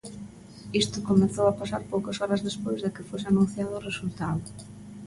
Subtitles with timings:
[0.81, 4.41] Isto comezou a pasar poucas horas despois de que fose anunciado o resultado.